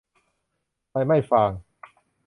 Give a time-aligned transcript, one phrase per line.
[0.89, 1.51] ไฟไหม้ฟาง